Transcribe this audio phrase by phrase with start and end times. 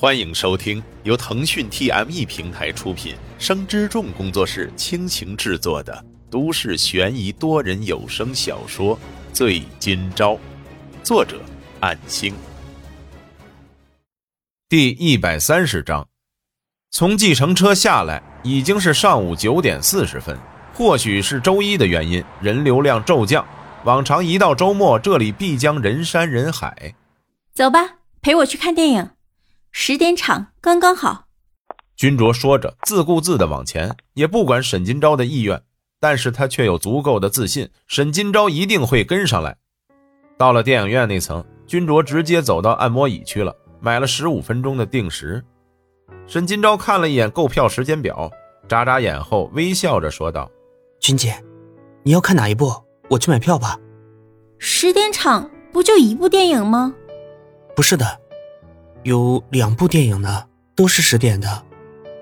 [0.00, 8.94] 欢迎收听由腾讯 TME 平台出品、生之众工作室倾情制作的都市悬疑多人有声小说
[9.32, 10.34] 《醉今朝》，
[11.02, 11.40] 作者：
[11.80, 12.32] 暗星。
[14.68, 16.06] 第一百三十章，
[16.92, 20.38] 从计程车下来已经是上午九点四十分。
[20.74, 23.44] 或许是周一的原因，人流量骤降。
[23.82, 26.94] 往常一到周末，这里必将人山人海。
[27.52, 29.10] 走吧，陪我去看电影。
[29.80, 31.26] 十点场刚刚好。
[31.94, 35.62] 君卓说着，自顾自地往前，也不管沈金钊的意愿，
[36.00, 39.56] 但是他却有足够的自信，沈金钊一定会跟上来。
[40.36, 45.44] 到了电影院那层，君卓直接走到按摩椅去了，买了十五分钟的定时。
[46.26, 48.28] 沈金钊看了一眼购票时间表，
[48.66, 50.50] 眨眨眼后微笑着说道
[50.98, 51.40] ：“君姐，
[52.02, 52.72] 你要看哪一部？
[53.08, 53.78] 我去买票吧。”
[54.58, 56.92] 十点场不就一部电影吗？
[57.76, 58.22] 不是的。
[59.08, 60.44] 有两部电影呢，
[60.76, 61.48] 都是十点的，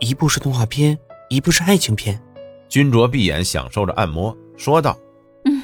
[0.00, 0.98] 一部是动画片，
[1.30, 2.20] 一部是爱情片。
[2.68, 4.94] 君卓闭眼享受着按摩，说道
[5.46, 5.62] ：“嗯，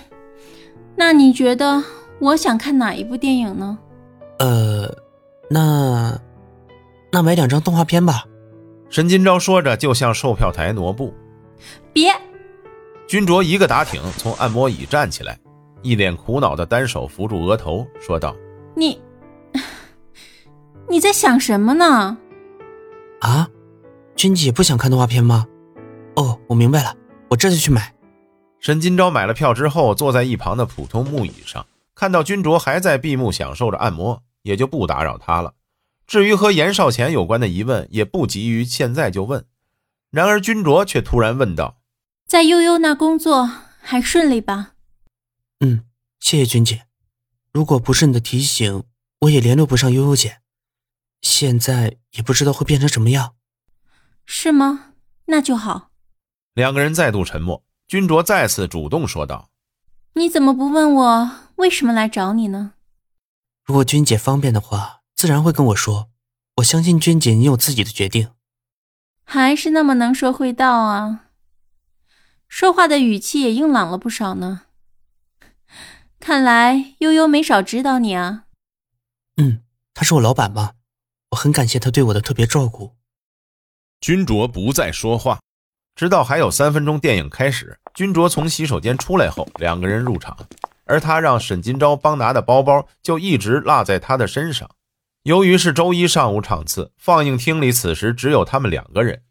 [0.96, 1.84] 那你觉得
[2.20, 3.78] 我想看哪一部电影呢？”
[4.40, 4.90] 呃，
[5.50, 6.18] 那
[7.12, 8.24] 那买两张动画片吧。
[8.88, 11.12] 沈金钊说着就向售票台挪步。
[11.92, 12.10] 别！
[13.06, 15.38] 君卓一个打挺，从按摩椅站起来，
[15.82, 18.34] 一脸苦恼的单手扶住额头，说道
[18.74, 18.98] ：“你。”
[20.90, 22.18] 你在想什么呢？
[23.20, 23.48] 啊，
[24.16, 25.46] 君姐不想看动画片吗？
[26.16, 26.96] 哦，我明白了，
[27.28, 27.94] 我这就去买。
[28.58, 35.54] 沈金钊买了票之后，坐在一旁的普通木椅上，看到君卓还在闭目享受着按摩，也就不打扰他了。
[36.08, 39.44] 至于和严少钱有关的疑问，也不急于现在就问。
[40.10, 41.76] 然而君卓却突然问道
[42.26, 43.48] ：“在悠悠那工作
[43.80, 44.72] 还顺利吧
[45.64, 45.84] ？”“嗯，
[46.18, 46.82] 谢谢君姐。
[47.52, 48.82] 如果不是你的提醒，
[49.20, 50.38] 我也联络不上悠悠姐。”
[51.22, 53.34] 现在也不知道会变成什么样，
[54.24, 54.94] 是吗？
[55.26, 55.90] 那就好。
[56.54, 57.62] 两个人再度沉默。
[57.86, 59.50] 君卓再次主动说道
[60.14, 62.74] ：“你怎么不问我为什么来找你呢？”
[63.66, 66.08] 如果君姐方便的话，自然会跟我说。
[66.56, 68.30] 我相信君姐，你有自己的决定。
[69.24, 71.26] 还是那么能说会道啊！
[72.48, 74.62] 说话的语气也硬朗了不少呢。
[76.18, 78.44] 看来悠悠没少指导你啊。
[79.36, 79.62] 嗯，
[79.94, 80.74] 他是我老板嘛。
[81.30, 82.96] 我很感谢他对我的特别照顾。
[84.00, 85.40] 君卓不再说话，
[85.94, 87.78] 直到还有三分钟电影开始。
[87.94, 90.36] 君卓从洗手间出来后，两个人入场，
[90.84, 94.68] 而他让沈金钊帮拿的包包就一直落在他的身上。
[95.22, 99.22] 由于是周一上午场次，放映厅里此时只有他们两个人。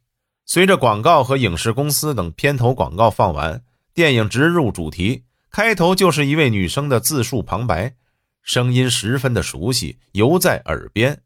[0.46, 7.96] 随着广告和影视公司等片头广告放完，电影直入主题，开头就是一位女生的自述旁白，
[8.42, 11.24] 声音十分的熟悉，犹在耳边。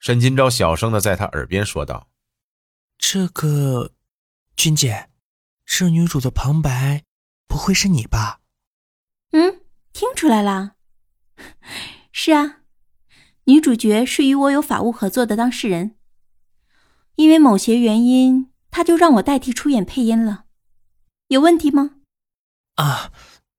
[0.00, 2.08] 沈金钊小声的在他耳边说道
[2.96, 3.92] ：“这个，
[4.56, 5.10] 君姐，
[5.66, 7.04] 这女主的旁白，
[7.46, 8.40] 不会是你吧
[9.32, 9.60] ？”“嗯，
[9.92, 10.72] 听出来了。
[12.12, 12.62] 是啊，
[13.44, 15.96] 女主角是与我有法务合作的当事人，
[17.16, 20.46] 因为某些原因，她就让我代替出演配音了。
[21.28, 21.96] 有问题吗
[22.76, 23.12] ？”“啊，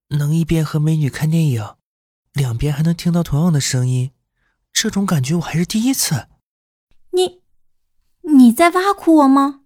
[0.08, 1.76] 能一边和美女看电影，
[2.34, 4.12] 两边还能听到同样的声音，
[4.74, 6.30] 这种感觉我还是第一次。”
[7.14, 7.42] 你，
[8.22, 9.62] 你在挖苦我吗？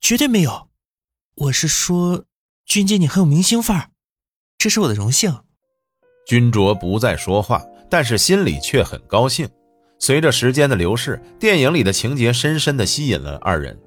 [0.00, 0.68] 绝对没有，
[1.36, 2.24] 我是说，
[2.66, 3.90] 君姐你很有明星范儿，
[4.58, 5.32] 这是我的荣幸。
[6.26, 9.48] 君卓不再说话，但是心里却很高兴。
[10.00, 13.78] 随着时间的流逝，电影里的情节深深的吸引了二人。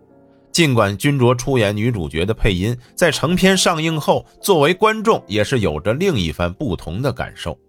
[0.54, 7.60] 尽管君卓出演女主角的配音，在成片上映后，作为观众也是有着另一番不同的感受。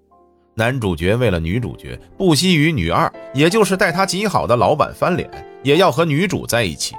[0.58, 5.30] 男主角为了女主角不惜与女二，也就是待他极好的老板翻脸，
[5.62, 6.96] 也要和女主在一起，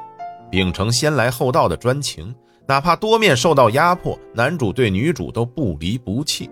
[0.49, 2.33] 秉承先来后到的专情，
[2.65, 6.49] 哪怕多面受到压迫，男主对女主都不离不弃。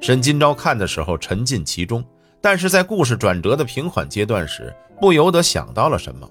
[0.00, 2.04] 沈金钊看的时候沉浸其中，
[2.40, 6.28] 但是在故事转折的平缓阶段时，不由得想到了什么，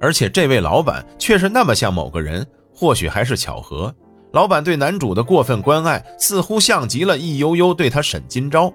[0.00, 2.44] 而且这位老板却是那么像某个人，
[2.74, 3.94] 或许还是巧合。
[4.32, 8.72] 老板对男主的过分关爱，似乎像极了易悠悠对他沈金钊。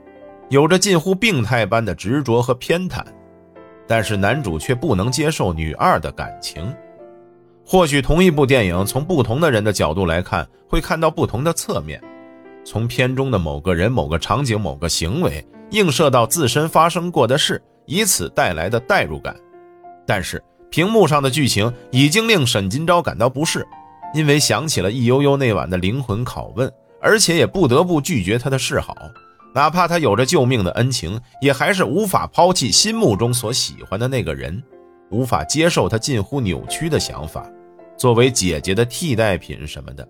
[0.49, 3.03] 有着近乎病态般的执着和偏袒，
[3.87, 6.73] 但是男主却不能接受女二的感情。
[7.65, 11.99] 或许同一部电影，从不同的人的角度来看，会看到不同的侧面。
[12.63, 19.35] 从片中的某个人、某个场景、某个行为映射到自身发生过的事，以此带来的代入感。
[20.05, 23.65] 但是屏幕上的剧情已经令沈金钊感到不适，
[24.13, 26.71] 因为想起了易悠悠那晚的灵魂拷问，
[27.01, 28.95] 而且也不得不拒绝她的示好。
[29.55, 34.61] 哪怕他有着救命的恩情，也还是无法抛弃心目中所喜欢的那个人。
[35.11, 37.49] 无法接受他近乎扭曲的想法，
[37.95, 40.05] 作为姐姐的替代品什么的。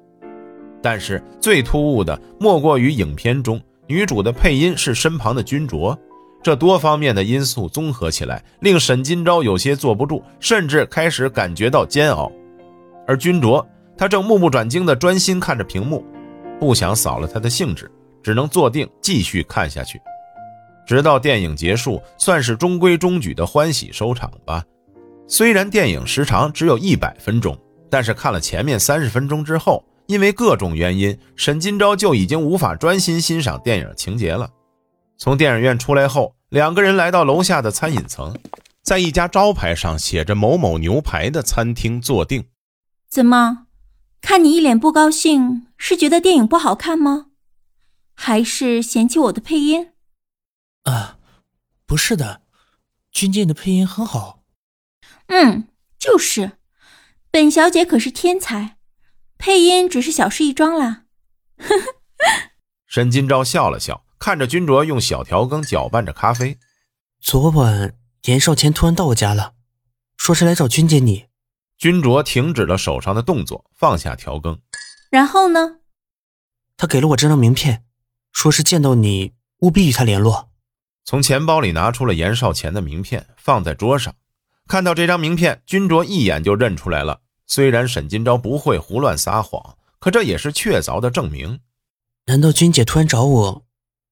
[0.82, 5.96] 但是最突兀的莫过于影片中女主的配音是身旁的君卓，
[6.42, 12.32] 这多方面的因素综合起来，令沈金钊有些坐不住，甚至开始感觉到煎熬。
[13.06, 13.64] 而君卓，
[13.96, 16.04] 他正目不转睛地专心看着屏幕，
[16.60, 17.92] 不想扫了他的兴致，
[18.26, 20.02] 只能坐定继续看下去。
[20.84, 24.64] 直到电影结束，算是中规中矩的欢喜收场吧。
[25.28, 27.56] 虽然电影时长只有一百分钟，
[27.88, 34.50] 但是看了前面三十分钟之后，因为各种原因，沈金钊就已经无法专心欣赏电影情节了。
[35.20, 38.36] 从电影院出来后，两个人来到楼下的餐饮层，
[38.82, 42.44] 在一家招牌上写着“某某牛排”的餐厅坐定。
[43.08, 43.68] 怎么，
[44.20, 47.28] 看你一脸不高兴，是觉得电影不好看吗？
[48.16, 49.92] 还是嫌弃我的配音？
[50.84, 51.20] 啊，
[51.86, 52.42] 不是的，
[53.12, 54.44] 君健的配音很好。
[55.28, 55.68] 嗯，
[56.00, 56.58] 就是，
[57.30, 58.78] 本小姐可是天才，
[59.38, 61.06] 配音只是小事一桩啦。
[61.58, 62.52] 呵呵。
[62.88, 66.58] 沈金昭笑了笑，看着君卓用小调羹搅拌着咖啡。
[67.20, 69.56] 昨晚严少谦突然到我家了，
[70.18, 71.26] 说是来找君姐你。
[71.78, 74.62] 君卓停止了手上的动作，放下调羹。
[75.10, 75.80] 然后呢？
[76.78, 77.85] 他给了我这张名片，
[78.36, 80.50] 说是见到你务必与他联络。
[81.06, 84.14] 从钱包里拿出了严少钱的名片，放在桌上。
[84.68, 87.22] 看到这张名片，君卓一眼就认出来了。
[87.48, 91.62] 虽然沈金钊不会胡乱撒谎，可这也是确凿的证明。
[92.26, 93.66] 难道君姐突然找我，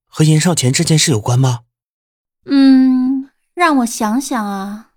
[0.06, 1.62] 和严少钱这件事有关吗？
[2.46, 4.92] 嗯，让我想想啊。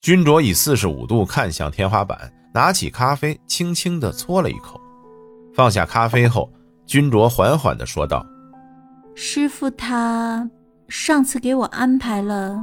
[0.00, 4.80] 君卓以四十五度看向天花板，拿起咖啡，轻轻地搓了一口，
[5.54, 6.52] 放下咖啡后，
[6.86, 8.24] 君卓缓缓地说道
[9.22, 10.48] ：“师傅他。”
[10.88, 12.58] 上次给我安排了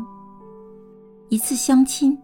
[1.29, 2.17] 一次相亲，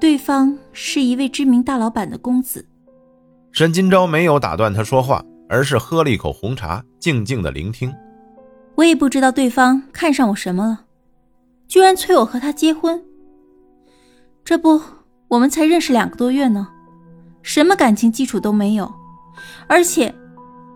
[0.00, 2.66] 对方是一位知名大老板的公子。
[3.52, 7.94] 沈金钊没有打断他说话，而是喝了一口红茶，静静的聆听。
[8.74, 10.86] 我也不知道对方看上我什么了，
[11.68, 13.00] 居然催我和他结婚。
[14.44, 14.80] 这不，
[15.28, 16.66] 我们才认识两个多月呢，
[17.42, 18.92] 什么感情基础都没有，
[19.68, 20.12] 而且……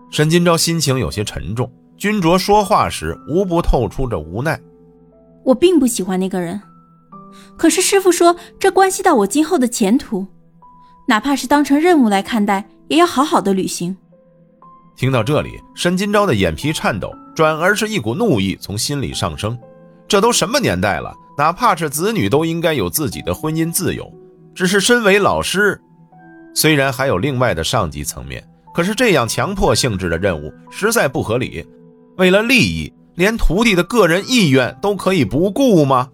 [0.09, 1.69] 沈金钊心情有些沉重。
[1.99, 4.57] 君卓说话时无不透出着无奈。
[5.43, 6.59] 我并不喜欢那个人，
[7.57, 10.25] 可是师傅说这关系到我今后的前途，
[11.05, 13.95] 哪怕是当成任务来看待，也要好好的履行。
[14.95, 19.57] 听到这里，沈金钊的眼皮颤抖，转而是一股怒意从心里上升。
[20.07, 24.09] 这都什么年代了，哪怕是子女都应该有自己的婚姻自由。
[24.55, 25.79] 只是身为老师，
[26.55, 28.41] 虽然还有另外的上级层面，
[28.73, 31.67] 可是这样强迫性质的任务实在不合理。
[32.19, 36.09] 为了利益，连徒弟的个人意愿都可以不顾吗？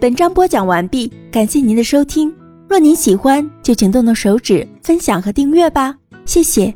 [0.00, 2.34] 本章播讲完毕，感谢您的收听。
[2.68, 5.94] 若您喜欢，就请动动手指分享和订阅吧，
[6.24, 6.74] 谢谢。